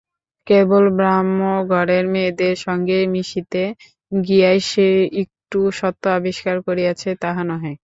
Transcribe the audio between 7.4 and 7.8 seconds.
নহে।